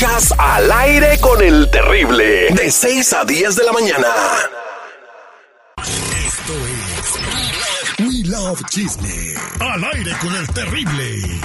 Escuchas 0.00 0.32
al 0.38 0.72
aire 0.72 1.20
con 1.20 1.42
el 1.42 1.70
terrible. 1.70 2.48
De 2.54 2.70
6 2.70 3.12
a 3.12 3.24
10 3.26 3.54
de 3.54 3.64
la 3.64 3.72
mañana. 3.72 4.08
Esto 5.76 6.52
es 6.66 8.06
We 8.06 8.28
Love 8.30 8.62
Chisme. 8.70 9.34
Al 9.60 9.84
aire 9.92 10.12
con 10.22 10.34
el 10.34 10.48
terrible. 10.54 11.40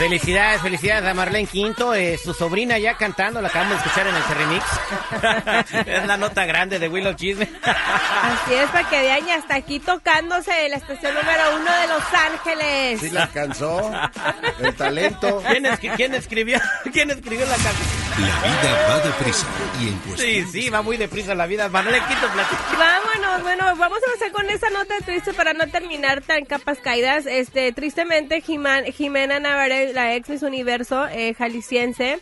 Felicidades, 0.00 0.62
felicidades 0.62 1.06
a 1.10 1.12
Marlene 1.12 1.46
Quinto, 1.46 1.94
eh, 1.94 2.16
su 2.16 2.32
sobrina 2.32 2.78
ya 2.78 2.96
cantando, 2.96 3.42
la 3.42 3.48
acabamos 3.48 3.74
de 3.74 3.84
escuchar 3.86 4.06
en 4.06 4.14
el 4.16 4.24
Remix. 4.24 4.64
es 5.86 6.06
la 6.06 6.16
nota 6.16 6.46
grande 6.46 6.78
de 6.78 6.88
Willow 6.88 7.12
Chisme. 7.12 7.46
Así 7.62 8.54
es, 8.54 8.70
para 8.70 8.88
que 8.88 8.98
vean, 8.98 9.28
y 9.28 9.30
hasta 9.30 9.56
aquí 9.56 9.78
tocándose 9.78 10.70
la 10.70 10.76
estación 10.76 11.12
número 11.14 11.42
uno 11.54 11.70
de 11.70 11.86
Los 11.88 12.02
Ángeles. 12.14 13.00
Sí 13.00 13.10
la 13.10 13.24
alcanzó, 13.24 13.92
el 14.60 14.74
talento. 14.74 15.42
¿Quién, 15.46 15.66
es- 15.66 15.78
quién 15.96 16.14
escribió, 16.14 16.58
quién 16.94 17.10
escribió 17.10 17.44
la 17.44 17.56
canción? 17.56 17.99
La 18.20 18.42
vida 18.42 18.86
va 18.88 18.98
deprisa 19.00 19.46
y 19.80 19.88
en 19.88 19.98
cuestión 19.98 20.46
Sí, 20.50 20.62
sí, 20.62 20.70
va 20.70 20.82
muy 20.82 20.96
deprisa 20.96 21.34
la 21.34 21.46
vida. 21.46 21.68
Platica. 21.68 22.56
Vámonos, 22.78 23.42
bueno, 23.42 23.64
vamos 23.76 23.98
a 24.06 24.06
empezar 24.12 24.32
con 24.32 24.48
esa 24.50 24.68
nota 24.70 24.94
triste 25.04 25.32
para 25.32 25.52
no 25.54 25.66
terminar 25.68 26.20
tan 26.22 26.44
capas 26.44 26.78
caídas. 26.78 27.26
Este, 27.26 27.72
tristemente, 27.72 28.40
Jimena 28.42 29.40
Navarre, 29.40 29.92
la 29.94 30.14
ex 30.14 30.28
Miss 30.28 30.42
Universo 30.42 31.06
eh, 31.08 31.34
jalisciense, 31.34 32.20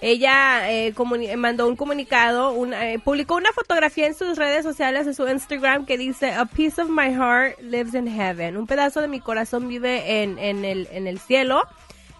ella 0.00 0.70
eh, 0.70 0.94
mandó 1.36 1.66
un 1.66 1.76
comunicado, 1.76 2.50
una- 2.52 2.90
eh, 2.92 2.98
publicó 2.98 3.34
una 3.36 3.52
fotografía 3.52 4.06
en 4.06 4.14
sus 4.14 4.36
redes 4.38 4.62
sociales, 4.64 5.06
en 5.06 5.14
su 5.14 5.26
Instagram, 5.28 5.86
que 5.86 5.96
dice, 5.98 6.32
A 6.34 6.44
piece 6.44 6.80
of 6.80 6.88
my 6.90 7.12
heart 7.12 7.58
lives 7.60 7.94
in 7.94 8.06
heaven. 8.06 8.56
Un 8.56 8.66
pedazo 8.66 9.00
de 9.00 9.08
mi 9.08 9.20
corazón 9.20 9.66
vive 9.66 10.22
en, 10.22 10.38
en, 10.38 10.64
el, 10.64 10.88
en 10.92 11.06
el 11.06 11.18
cielo. 11.18 11.62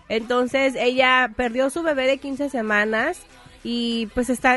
Entonces, 0.09 0.75
ella 0.77 1.31
perdió 1.37 1.71
su 1.71 1.83
bebé 1.83 2.07
de 2.07 2.19
15 2.19 2.51
semanas 2.51 3.21
y 3.63 4.07
pues 4.15 4.31
está... 4.31 4.57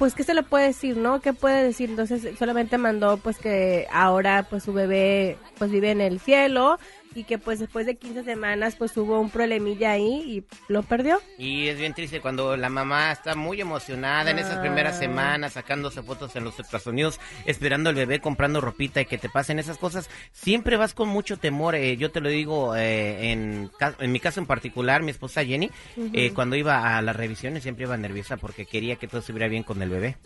pues 0.00 0.14
qué 0.14 0.24
se 0.24 0.32
le 0.32 0.42
puede 0.42 0.68
decir, 0.68 0.96
¿no? 0.96 1.20
¿Qué 1.20 1.34
puede 1.34 1.62
decir? 1.62 1.90
Entonces 1.90 2.26
solamente 2.38 2.78
mandó 2.78 3.18
pues 3.18 3.36
que 3.36 3.86
ahora 3.92 4.46
pues 4.48 4.62
su 4.62 4.72
bebé 4.72 5.36
pues 5.58 5.70
vive 5.70 5.90
en 5.90 6.00
el 6.00 6.20
cielo 6.20 6.78
y 7.14 7.24
que 7.24 7.38
pues 7.38 7.58
después 7.58 7.86
de 7.86 7.96
15 7.96 8.22
semanas 8.22 8.76
pues 8.76 8.96
hubo 8.96 9.20
un 9.20 9.30
problemilla 9.30 9.90
ahí 9.90 10.22
y 10.26 10.44
lo 10.72 10.82
perdió. 10.82 11.20
Y 11.38 11.66
es 11.68 11.78
bien 11.78 11.92
triste 11.92 12.20
cuando 12.20 12.56
la 12.56 12.68
mamá 12.68 13.12
está 13.12 13.34
muy 13.34 13.60
emocionada 13.60 14.30
en 14.30 14.38
esas 14.38 14.58
primeras 14.58 14.98
semanas, 14.98 15.54
sacándose 15.54 16.02
fotos 16.02 16.36
en 16.36 16.44
los 16.44 16.58
ultrasonidos, 16.58 17.18
esperando 17.46 17.90
al 17.90 17.96
bebé, 17.96 18.20
comprando 18.20 18.60
ropita 18.60 19.00
y 19.00 19.06
que 19.06 19.18
te 19.18 19.28
pasen 19.28 19.58
esas 19.58 19.76
cosas. 19.76 20.08
Siempre 20.32 20.76
vas 20.76 20.94
con 20.94 21.08
mucho 21.08 21.36
temor. 21.36 21.74
eh, 21.74 21.96
yo 21.96 22.10
te 22.10 22.20
lo 22.20 22.28
digo 22.28 22.76
eh, 22.76 23.32
en, 23.32 23.70
en 23.98 24.12
mi 24.12 24.20
caso 24.20 24.40
en 24.40 24.46
particular, 24.46 25.02
mi 25.02 25.10
esposa 25.10 25.44
Jenny, 25.44 25.70
eh, 26.14 26.30
cuando 26.32 26.56
iba 26.56 26.96
a 26.96 27.02
las 27.02 27.16
revisiones 27.16 27.64
siempre 27.64 27.84
iba 27.86 27.96
nerviosa 27.96 28.36
porque 28.36 28.66
quería 28.66 28.96
que 28.96 29.08
todo 29.08 29.18
estuviera 29.20 29.48
bien 29.48 29.64
con 29.64 29.82
el 29.82 29.89
bebé. 29.90 30.16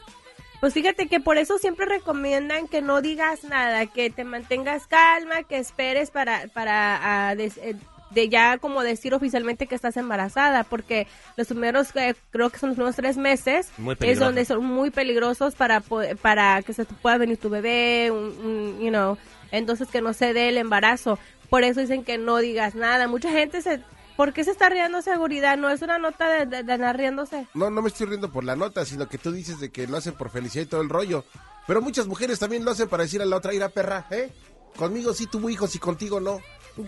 Pues 0.60 0.72
fíjate 0.72 1.08
que 1.08 1.20
por 1.20 1.36
eso 1.36 1.58
siempre 1.58 1.84
recomiendan 1.86 2.68
que 2.68 2.80
no 2.80 3.02
digas 3.02 3.44
nada, 3.44 3.84
que 3.86 4.08
te 4.10 4.24
mantengas 4.24 4.86
calma, 4.86 5.42
que 5.42 5.58
esperes 5.58 6.10
para 6.10 6.46
para 6.54 7.28
ah, 7.30 7.34
des- 7.34 7.58
eh, 7.58 7.74
de 8.10 8.28
ya 8.28 8.58
como 8.58 8.82
decir 8.82 9.12
oficialmente 9.12 9.66
que 9.66 9.74
estás 9.74 9.96
embarazada, 9.96 10.62
porque 10.62 11.06
los 11.36 11.48
primeros, 11.48 11.94
eh, 11.96 12.14
creo 12.30 12.48
que 12.48 12.58
son 12.58 12.68
los 12.70 12.76
primeros 12.76 12.96
tres 12.96 13.16
meses, 13.16 13.70
es 14.12 14.18
donde 14.26 14.44
son 14.44 14.64
muy 14.64 14.90
peligrosos 14.90 15.54
para 15.54 15.80
para 16.22 16.62
que 16.62 16.72
se 16.72 16.84
te 16.84 16.94
pueda 16.94 17.18
venir 17.18 17.36
tu 17.38 17.50
bebé, 17.50 18.10
un, 18.12 18.24
un, 18.46 18.80
you 18.80 18.88
know, 18.90 19.18
entonces 19.50 19.88
que 19.88 20.00
no 20.00 20.12
se 20.14 20.32
dé 20.32 20.48
el 20.48 20.56
embarazo. 20.58 21.18
Por 21.50 21.62
eso 21.62 21.80
dicen 21.80 22.04
que 22.04 22.16
no 22.16 22.38
digas 22.38 22.74
nada. 22.74 23.06
Mucha 23.06 23.30
gente 23.30 23.60
se, 23.62 23.80
¿por 24.16 24.32
qué 24.32 24.44
se 24.44 24.50
está 24.52 24.68
riendo 24.68 25.02
seguridad? 25.02 25.56
No 25.56 25.70
es 25.70 25.82
una 25.82 25.98
nota 25.98 26.28
de, 26.28 26.46
de, 26.46 26.62
de 26.62 26.72
andar 26.72 26.96
riéndose. 26.96 27.46
No, 27.54 27.70
no 27.70 27.82
me 27.82 27.88
estoy 27.88 28.06
riendo 28.06 28.30
por 28.32 28.44
la 28.44 28.56
nota, 28.56 28.84
sino 28.84 29.08
que 29.08 29.18
tú 29.18 29.32
dices 29.32 29.60
de 29.60 29.70
que 29.70 29.86
lo 29.86 29.96
hacen 29.96 30.14
por 30.14 30.30
felicidad 30.30 30.64
y 30.64 30.68
todo 30.68 30.82
el 30.82 30.88
rollo. 30.88 31.24
Pero 31.66 31.80
muchas 31.80 32.06
mujeres 32.06 32.38
también 32.38 32.64
lo 32.64 32.70
hacen 32.72 32.88
para 32.88 33.04
decir 33.04 33.22
a 33.22 33.24
la 33.24 33.36
otra, 33.36 33.54
ira 33.54 33.68
perra, 33.70 34.06
¿eh? 34.10 34.30
Conmigo 34.76 35.14
sí 35.14 35.26
tuvo 35.26 35.48
hijos 35.50 35.74
y 35.74 35.78
contigo 35.78 36.20
no. 36.20 36.40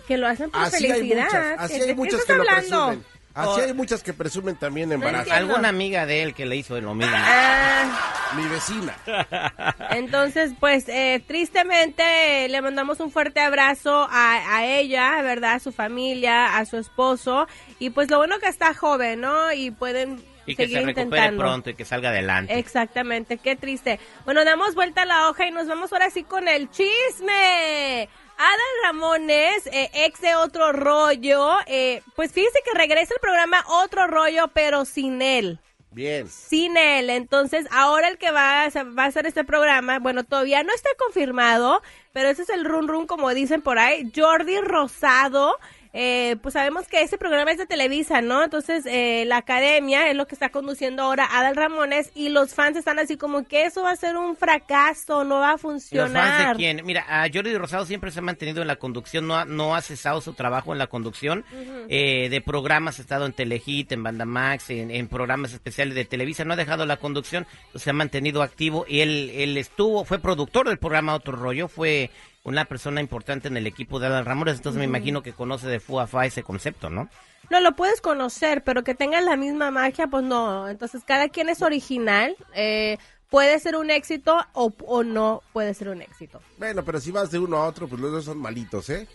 Que 0.07 0.17
lo 0.17 0.27
hacen 0.27 0.51
por 0.51 0.61
Así 0.61 0.85
hay 0.85 0.91
felicidad. 0.99 1.23
muchas, 1.25 1.59
así 1.59 1.79
¿De 1.79 1.85
hay 1.85 1.95
muchas 1.95 2.25
que 2.25 2.33
lo 2.35 2.41
hablando? 2.41 2.87
presumen. 2.87 3.05
Así 3.37 3.61
hay 3.61 3.73
muchas 3.73 4.03
que 4.03 4.13
presumen 4.13 4.55
también 4.55 4.91
embarazo. 4.91 5.31
Alguna 5.31 5.69
amiga 5.69 6.05
de 6.05 6.23
él 6.23 6.33
que 6.33 6.45
le 6.45 6.55
hizo 6.55 6.79
lo 6.81 6.93
mismo. 6.95 7.15
Ah, 7.15 8.33
Mi 8.35 8.47
vecina. 8.47 8.95
entonces, 9.91 10.53
pues, 10.59 10.87
eh, 10.89 11.23
tristemente 11.27 12.47
le 12.49 12.61
mandamos 12.61 12.99
un 12.99 13.11
fuerte 13.11 13.39
abrazo 13.39 14.07
a, 14.09 14.57
a 14.57 14.65
ella, 14.65 15.21
¿verdad? 15.21 15.53
A 15.55 15.59
su 15.59 15.71
familia, 15.71 16.57
a 16.57 16.65
su 16.65 16.77
esposo. 16.77 17.47
Y 17.79 17.89
pues 17.91 18.09
lo 18.09 18.17
bueno 18.17 18.39
que 18.39 18.47
está 18.47 18.73
joven, 18.73 19.21
¿no? 19.21 19.51
Y 19.53 19.71
pueden 19.71 20.21
Y 20.45 20.55
que 20.55 20.63
seguir 20.63 20.79
se 20.79 20.85
recupere 20.85 21.03
intentando. 21.05 21.43
pronto 21.43 21.69
y 21.69 21.75
que 21.75 21.85
salga 21.85 22.09
adelante. 22.09 22.57
Exactamente, 22.57 23.37
qué 23.37 23.55
triste. 23.55 23.99
Bueno, 24.25 24.43
damos 24.45 24.75
vuelta 24.75 25.03
a 25.03 25.05
la 25.05 25.29
hoja 25.29 25.45
y 25.47 25.51
nos 25.51 25.67
vamos 25.67 25.93
ahora 25.93 26.09
sí 26.09 26.23
con 26.23 26.47
el 26.47 26.69
chisme. 26.69 28.09
Adal 28.37 28.83
Ramones, 28.83 29.65
eh, 29.67 29.89
ex 29.93 30.21
de 30.21 30.35
Otro 30.35 30.71
Rollo, 30.71 31.57
eh, 31.65 32.03
pues 32.15 32.31
fíjese 32.31 32.59
que 32.63 32.77
regresa 32.77 33.13
el 33.15 33.19
programa 33.19 33.63
Otro 33.67 34.05
Rollo, 34.05 34.49
pero 34.53 34.85
sin 34.85 35.21
él. 35.23 35.59
Bien. 35.89 36.29
Sin 36.29 36.77
él. 36.77 37.09
Entonces, 37.09 37.65
ahora 37.71 38.07
el 38.07 38.19
que 38.19 38.29
va 38.29 38.65
a, 38.65 38.83
va 38.83 39.03
a 39.03 39.07
hacer 39.07 39.25
este 39.25 39.43
programa, 39.43 39.97
bueno, 39.97 40.23
todavía 40.23 40.61
no 40.61 40.71
está 40.71 40.89
confirmado, 40.99 41.81
pero 42.13 42.29
ese 42.29 42.43
es 42.43 42.49
el 42.49 42.65
run 42.65 42.87
run, 42.87 43.07
como 43.07 43.33
dicen 43.33 43.63
por 43.63 43.79
ahí. 43.79 44.11
Jordi 44.15 44.59
Rosado. 44.61 45.57
Eh, 45.99 46.35
pues 46.43 46.53
sabemos 46.53 46.87
que 46.87 47.01
ese 47.01 47.17
programa 47.17 47.49
es 47.49 47.57
de 47.57 47.65
Televisa, 47.65 48.21
¿no? 48.21 48.43
Entonces, 48.43 48.85
eh, 48.85 49.23
la 49.25 49.37
academia 49.37 50.11
es 50.11 50.15
lo 50.15 50.27
que 50.27 50.35
está 50.35 50.49
conduciendo 50.49 51.01
ahora 51.01 51.27
Adal 51.31 51.55
Ramones 51.55 52.11
y 52.13 52.29
los 52.29 52.53
fans 52.53 52.77
están 52.77 52.99
así 52.99 53.17
como 53.17 53.47
que 53.47 53.65
eso 53.65 53.81
va 53.81 53.93
a 53.93 53.95
ser 53.95 54.15
un 54.15 54.35
fracaso, 54.35 55.23
no 55.23 55.39
va 55.39 55.49
a 55.49 55.51
¿Los 55.53 55.61
funcionar. 55.61 56.45
fans 56.45 56.49
de 56.49 56.63
quién? 56.63 56.85
Mira, 56.85 57.03
a 57.09 57.27
Jordi 57.33 57.57
Rosado 57.57 57.83
siempre 57.87 58.11
se 58.11 58.19
ha 58.19 58.21
mantenido 58.21 58.61
en 58.61 58.67
la 58.67 58.75
conducción, 58.75 59.25
no 59.25 59.37
ha, 59.37 59.45
no 59.45 59.73
ha 59.73 59.81
cesado 59.81 60.21
su 60.21 60.33
trabajo 60.33 60.71
en 60.71 60.77
la 60.77 60.85
conducción 60.85 61.43
eh, 61.89 62.29
de 62.29 62.41
programas, 62.41 62.99
ha 62.99 63.01
estado 63.01 63.25
en 63.25 63.33
Telehit, 63.33 63.91
en 63.91 64.03
Banda 64.03 64.25
Max, 64.25 64.69
en, 64.69 64.91
en 64.91 65.07
programas 65.07 65.53
especiales 65.53 65.95
de 65.95 66.05
Televisa, 66.05 66.45
no 66.45 66.53
ha 66.53 66.57
dejado 66.57 66.85
la 66.85 66.97
conducción, 66.97 67.47
se 67.73 67.89
ha 67.89 67.93
mantenido 67.93 68.43
activo 68.43 68.85
y 68.87 68.99
él, 68.99 69.31
él 69.33 69.57
estuvo, 69.57 70.05
fue 70.05 70.19
productor 70.19 70.67
del 70.67 70.77
programa 70.77 71.15
Otro 71.15 71.35
Rollo, 71.35 71.67
fue 71.67 72.11
una 72.47 72.65
persona 72.65 73.01
importante 73.01 73.47
en 73.47 73.57
el 73.57 73.67
equipo 73.67 73.99
de 73.99 74.07
Alan 74.07 74.25
Ramones, 74.25 74.55
entonces 74.55 74.79
me 74.79 74.85
imagino 74.85 75.21
que 75.21 75.33
conoce 75.33 75.67
de 75.67 75.79
fu 75.79 75.99
a 75.99 76.07
fa 76.07 76.25
ese 76.25 76.43
concepto, 76.43 76.89
¿no? 76.89 77.09
No 77.49 77.59
lo 77.59 77.75
puedes 77.75 78.01
conocer, 78.01 78.63
pero 78.63 78.83
que 78.83 78.95
tengan 78.95 79.25
la 79.25 79.35
misma 79.35 79.69
magia, 79.69 80.07
pues 80.07 80.23
no. 80.23 80.67
Entonces, 80.67 81.03
cada 81.05 81.29
quien 81.29 81.49
es 81.49 81.61
original. 81.61 82.35
eh, 82.53 82.97
puede 83.29 83.59
ser 83.59 83.75
un 83.75 83.91
éxito 83.91 84.37
o, 84.53 84.73
o 84.85 85.03
no 85.03 85.43
puede 85.51 85.73
ser 85.73 85.89
un 85.89 86.01
éxito. 86.01 86.41
Bueno, 86.57 86.83
pero 86.83 86.99
si 86.99 87.11
vas 87.11 87.29
de 87.31 87.39
uno 87.39 87.57
a 87.57 87.65
otro, 87.67 87.87
pues 87.87 88.01
los 88.01 88.11
dos 88.11 88.25
son 88.25 88.37
malitos, 88.37 88.89
¿eh? 88.89 89.07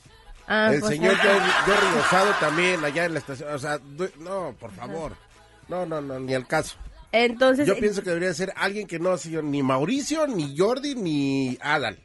Ah, 0.46 0.70
el 0.72 0.80
pues, 0.80 0.94
señor 0.94 1.16
Jordi, 1.16 1.86
Rosado 1.94 2.32
también, 2.40 2.84
allá 2.84 3.06
en 3.06 3.14
la 3.14 3.20
estación. 3.20 3.54
O 3.54 3.58
sea, 3.58 3.80
no, 4.18 4.54
por 4.58 4.72
favor. 4.72 5.12
No, 5.68 5.86
no, 5.86 6.00
no, 6.00 6.20
ni 6.20 6.34
al 6.34 6.46
caso. 6.46 6.76
Entonces, 7.12 7.66
Yo 7.66 7.76
pienso 7.76 8.02
que 8.02 8.10
debería 8.10 8.34
ser 8.34 8.52
alguien 8.56 8.86
que 8.86 8.98
no 8.98 9.12
ha 9.12 9.18
sido 9.18 9.42
ni 9.42 9.62
Mauricio, 9.62 10.26
ni 10.26 10.56
Jordi, 10.56 10.94
ni 10.94 11.58
Adal. 11.60 11.98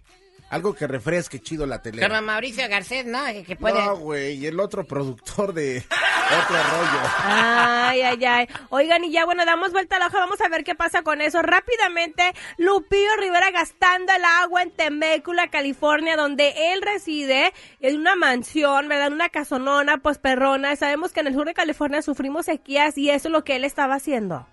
Algo 0.50 0.74
que 0.74 0.88
refresque 0.88 1.42
chido 1.42 1.66
la 1.66 1.82
tele. 1.82 2.00
Carmen 2.00 2.24
Mauricio 2.24 2.68
Garcés, 2.70 3.06
¿no? 3.06 3.20
Que 3.46 3.58
puede... 3.58 3.84
No, 3.84 3.98
güey, 3.98 4.36
y 4.38 4.48
el 4.48 4.60
otro 4.62 4.86
productor 4.86 5.54
de 5.54 5.80
otro 5.80 6.56
rollo. 6.56 7.02
Ay, 7.26 8.02
ay, 8.02 8.26
ay. 8.26 8.48
Oigan, 8.70 9.04
y 9.04 9.12
ya 9.12 9.26
bueno, 9.26 9.46
damos 9.46 9.74
vuelta 9.74 9.98
a 9.98 10.00
la 10.00 10.08
hoja, 10.08 10.20
vamos 10.20 10.40
a 10.40 10.48
ver 10.48 10.64
qué 10.64 10.74
pasa 10.74 11.02
con 11.02 11.20
eso. 11.20 11.42
Rápidamente, 11.42 12.34
Lupillo 12.58 13.16
Rivera 13.20 13.52
gastando 13.52 14.14
el 14.14 14.24
agua 14.24 14.62
en 14.64 14.72
Temecula, 14.72 15.50
California, 15.50 16.16
donde 16.16 16.54
él 16.72 16.82
reside, 16.82 17.54
en 17.82 17.98
una 17.98 18.16
mansión, 18.16 18.88
¿verdad? 18.88 19.12
Una 19.12 19.28
casonona, 19.28 19.98
pues 19.98 20.18
perrona. 20.18 20.78
Sabemos 20.78 21.12
que 21.12 21.20
en 21.20 21.28
el 21.28 21.34
sur 21.34 21.46
de 21.46 21.54
California 21.54 22.02
sufrimos 22.02 22.46
sequías 22.46 22.98
y 22.98 23.10
eso 23.10 23.28
es 23.28 23.32
lo 23.34 23.44
que 23.44 23.58
él 23.58 23.66
estaba 23.66 23.96
haciendo. 23.96 24.48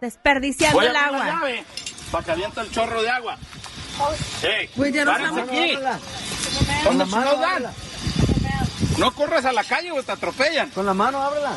Desperdiciando 0.00 0.78
Voy 0.78 0.86
a 0.86 0.90
el 0.90 0.96
agua. 0.96 1.26
llave 1.26 1.64
para 2.12 2.24
que 2.24 2.30
aviente 2.30 2.60
el 2.60 2.70
chorro 2.70 3.02
de 3.02 3.10
agua. 3.10 3.36
Hey, 4.42 4.70
Güey, 4.76 4.92
ya 4.92 5.04
no 5.04 5.12
sabemos 5.12 5.40
aquí. 5.48 5.72
hablar. 5.74 5.98
¿Dónde 6.84 7.04
chingados 7.04 7.40
van? 7.40 7.66
No 8.98 9.12
corras 9.14 9.44
a 9.44 9.52
la 9.52 9.64
calle 9.64 9.92
o 9.92 10.02
te 10.02 10.12
atropellan. 10.12 10.70
Con 10.70 10.86
la 10.86 10.94
mano, 10.94 11.22
ábrela. 11.22 11.52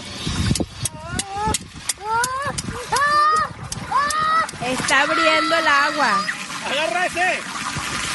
Está 4.65 5.01
abriendo 5.01 5.55
el 5.55 5.67
agua. 5.67 6.21
Agarra 6.65 7.05
ese. 7.05 7.39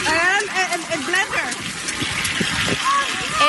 Agarran 0.07 0.43
el, 0.43 0.73
el- 0.81 0.93
el 0.93 1.01
blender. 1.01 1.55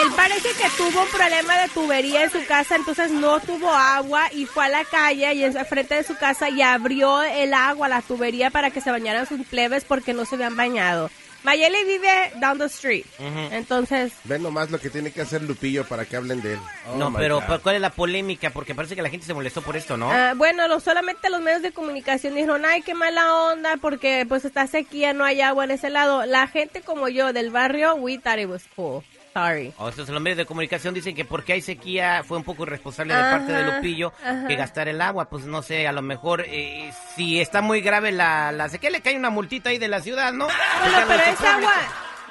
Él 0.01 0.09
parece 0.15 0.49
que 0.53 0.69
tuvo 0.77 1.01
un 1.03 1.07
problema 1.09 1.57
de 1.59 1.69
tubería 1.69 2.23
en 2.23 2.29
su 2.31 2.43
casa, 2.45 2.75
entonces 2.75 3.11
no 3.11 3.39
tuvo 3.39 3.69
agua 3.71 4.23
y 4.33 4.45
fue 4.45 4.65
a 4.65 4.69
la 4.69 4.83
calle 4.85 5.33
y 5.33 5.43
en 5.43 5.53
frente 5.65 5.95
de 5.95 6.03
su 6.03 6.15
casa 6.17 6.49
y 6.49 6.61
abrió 6.61 7.21
el 7.23 7.53
agua, 7.53 7.87
la 7.87 8.01
tubería 8.01 8.49
para 8.49 8.71
que 8.71 8.81
se 8.81 8.91
bañaran 8.91 9.25
sus 9.27 9.45
plebes 9.45 9.85
porque 9.85 10.13
no 10.13 10.25
se 10.25 10.35
habían 10.35 10.55
bañado. 10.55 11.09
Mayeli 11.43 11.83
vive 11.83 12.31
down 12.39 12.57
the 12.57 12.65
street. 12.65 13.05
Entonces, 13.51 14.13
Ven 14.23 14.41
nomás 14.43 14.71
lo 14.71 14.79
que 14.79 14.89
tiene 14.89 15.11
que 15.11 15.21
hacer 15.21 15.41
Lupillo 15.41 15.85
para 15.85 16.05
que 16.05 16.15
hablen 16.15 16.41
de 16.41 16.53
él. 16.53 16.59
Oh, 16.89 16.95
no, 16.95 17.13
pero 17.13 17.35
God. 17.35 17.43
pero 17.47 17.61
¿cuál 17.61 17.75
es 17.75 17.81
la 17.81 17.89
polémica? 17.89 18.49
Porque 18.51 18.73
parece 18.73 18.95
que 18.95 19.01
la 19.01 19.09
gente 19.09 19.25
se 19.25 19.33
molestó 19.33 19.61
por 19.61 19.75
esto, 19.75 19.97
¿no? 19.97 20.09
ah, 20.09 20.33
bueno, 20.37 20.67
lo- 20.69 20.79
solamente 20.79 21.29
los 21.29 21.41
medios 21.41 21.61
de 21.61 21.73
comunicación 21.73 22.33
dijeron, 22.35 22.63
ay, 22.65 22.81
qué 22.81 22.93
mala 22.93 23.35
onda, 23.35 23.75
porque 23.77 24.25
pues 24.27 24.45
está 24.45 24.67
sequía, 24.67 25.11
no 25.13 25.25
hay 25.25 25.41
agua 25.41 25.65
en 25.65 25.71
ese 25.71 25.89
lado. 25.89 26.25
La 26.25 26.47
gente 26.47 26.81
como 26.81 27.09
yo 27.09 27.33
del 27.33 27.51
barrio, 27.51 27.95
we 27.95 28.17
thought 28.17 28.39
it 28.39 28.47
was 28.47 28.63
cool. 28.77 29.03
Sorry. 29.33 29.73
O 29.77 29.91
sea, 29.91 30.05
los 30.05 30.21
medios 30.21 30.37
de 30.37 30.45
comunicación 30.45 30.93
dicen 30.93 31.15
que 31.15 31.25
porque 31.25 31.53
hay 31.53 31.61
sequía 31.61 32.23
fue 32.23 32.37
un 32.37 32.43
poco 32.43 32.63
irresponsable 32.63 33.13
de 33.15 33.19
parte 33.21 33.51
de 33.51 33.63
Lupillo 33.63 34.13
ajá. 34.23 34.47
que 34.47 34.55
gastar 34.55 34.87
el 34.87 35.01
agua. 35.01 35.29
Pues 35.29 35.45
no 35.45 35.61
sé, 35.63 35.87
a 35.87 35.91
lo 35.91 36.01
mejor 36.03 36.43
eh, 36.47 36.91
si 37.15 37.41
está 37.41 37.61
muy 37.61 37.81
grave 37.81 38.11
la, 38.11 38.51
la 38.51 38.69
sequía, 38.69 38.89
le 38.91 39.01
cae 39.01 39.17
una 39.17 39.29
multita 39.31 39.69
ahí 39.71 39.77
de 39.79 39.87
la 39.87 40.01
ciudad, 40.01 40.33
¿no? 40.33 40.45
Bueno, 40.45 40.53
Pues 40.83 40.91
ya 40.93 41.05
pero 41.07 41.23
es 41.23 41.41
agua. 41.41 41.71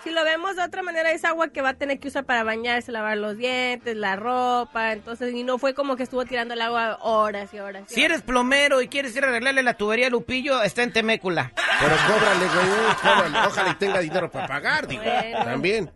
Si 0.05 0.11
lo 0.11 0.25
vemos 0.25 0.57
de 0.57 0.63
otra 0.65 0.83
manera, 0.83 1.13
es 1.13 1.25
agua 1.25 1.49
que 1.51 1.63
va 1.63 1.69
a 1.71 1.75
tener 1.75 2.01
que 2.01 2.09
usar 2.09 2.25
para 2.25 2.43
bañarse, 2.43 2.91
lavar 2.91 3.17
los 3.19 3.37
dientes, 3.37 3.97
la 3.97 4.17
ropa. 4.17 4.93
Entonces, 4.93 5.33
y 5.33 5.45
no 5.45 5.59
fue 5.59 5.75
como 5.75 5.95
que 5.95 6.03
estuvo 6.03 6.25
tirando 6.25 6.55
el 6.55 6.61
agua 6.61 6.99
horas 7.03 7.55
y 7.55 7.61
horas. 7.61 7.85
y 7.89 7.95
Si 7.95 8.01
horas. 8.01 8.11
eres 8.17 8.23
plomero 8.23 8.83
y 8.83 8.89
quieres 8.89 9.15
ir 9.17 9.25
a 9.25 9.29
arreglarle 9.29 9.63
la 9.63 9.75
tubería 9.75 10.09
a 10.09 10.11
Lupillo, 10.11 10.61
está 10.63 10.83
en 10.83 10.93
Temécula. 10.93 11.53
Pero 11.81 11.95
cóbrale, 12.09 12.47
güey, 12.47 12.97
cóbrale. 13.01 13.47
Ojalá 13.47 13.71
y 13.71 13.75
tenga 13.77 14.01
dinero 14.01 14.29
para 14.29 14.49
pagar, 14.49 14.89
digo. 14.89 15.03
Bueno. 15.05 15.45
También. 15.45 15.91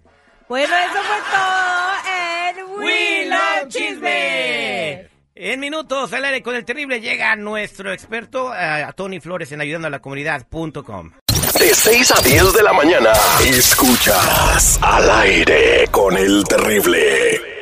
Bueno, 0.49 0.75
eso 0.77 1.03
fue 1.03 1.17
todo 1.33 2.79
en 2.79 2.85
We 2.85 3.27
Love 3.27 3.69
Chisme. 3.69 5.09
En 5.35 5.61
minutos 5.61 6.13
al 6.13 6.25
aire 6.25 6.43
con 6.43 6.55
el 6.55 6.65
terrible 6.65 7.01
llega 7.01 7.35
nuestro 7.35 7.93
experto 7.93 8.55
eh, 8.55 8.87
Tony 8.95 9.21
Flores 9.21 9.51
en 9.53 9.61
ayudando 9.61 9.89
a 9.89 9.91
la 9.91 9.99
comunidad.com. 9.99 11.11
De 11.59 11.75
6 11.75 12.13
a 12.13 12.21
10 12.23 12.53
de 12.55 12.63
la 12.63 12.73
mañana. 12.73 13.13
Escuchas 13.45 14.79
al 14.81 15.11
aire 15.11 15.89
con 15.91 16.17
el 16.17 16.45
terrible. 16.45 17.56